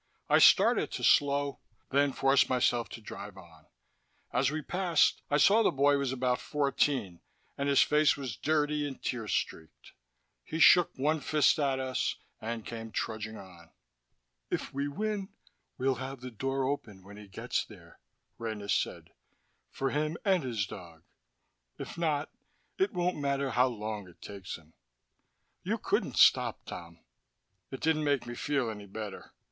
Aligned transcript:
I 0.29 0.39
started 0.39 0.89
to 0.93 1.03
slow, 1.03 1.59
then 1.91 2.11
forced 2.11 2.49
myself 2.49 2.89
to 2.89 3.01
drive 3.01 3.37
on. 3.37 3.67
As 4.33 4.49
we 4.49 4.63
passed, 4.63 5.21
I 5.29 5.37
saw 5.37 5.59
that 5.61 5.65
the 5.69 5.71
boy 5.71 5.99
was 5.99 6.11
about 6.11 6.39
fourteen, 6.41 7.21
and 7.55 7.69
his 7.69 7.83
face 7.83 8.17
was 8.17 8.35
dirty 8.35 8.87
and 8.87 8.99
tear 8.99 9.27
streaked. 9.27 9.93
He 10.43 10.57
shook 10.57 10.89
one 10.97 11.19
fist 11.19 11.59
at 11.59 11.77
us, 11.79 12.15
and 12.41 12.65
came 12.65 12.91
trudging 12.91 13.37
on. 13.37 13.69
"If 14.49 14.73
we 14.73 14.87
win, 14.87 15.29
we'll 15.77 16.01
have 16.01 16.21
the 16.21 16.31
door 16.31 16.63
open 16.67 17.03
when 17.03 17.17
he 17.17 17.27
gets 17.27 17.63
there," 17.63 17.99
Rena 18.39 18.69
said. 18.69 19.11
"For 19.69 19.91
him 19.91 20.17
and 20.25 20.41
his 20.43 20.65
dog! 20.65 21.03
If 21.77 21.95
not, 21.95 22.31
it 22.79 22.91
won't 22.91 23.17
matter 23.17 23.51
how 23.51 23.67
long 23.67 24.07
it 24.07 24.19
takes 24.19 24.55
him. 24.57 24.73
You 25.61 25.77
couldn't 25.77 26.17
stop, 26.17 26.65
Tom." 26.65 27.01
It 27.69 27.81
didn't 27.81 28.03
make 28.03 28.25
me 28.25 28.33
feel 28.33 28.71
any 28.71 28.87
better. 28.87 29.33